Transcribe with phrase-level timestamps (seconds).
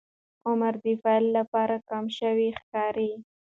[0.47, 3.11] عمر د پیل لپاره کم شوی ښکاري.